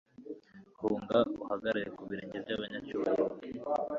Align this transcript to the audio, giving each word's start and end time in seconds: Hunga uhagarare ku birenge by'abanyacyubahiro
Hunga 0.79 1.19
uhagarare 1.43 1.87
ku 1.95 2.01
birenge 2.09 2.37
by'abanyacyubahiro 2.43 3.35